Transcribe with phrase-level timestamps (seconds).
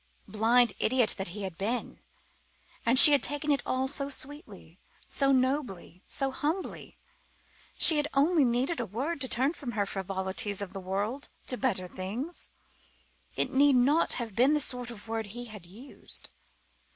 [0.27, 1.99] Blind idiot that he had been!
[2.87, 6.97] And she had taken it all so sweetly, so nobly, so humbly.
[7.77, 11.29] She had only needed a word to turn her from the frivolities of the world
[11.45, 12.49] to better things.
[13.35, 16.31] It need not have been the sort of word he had used.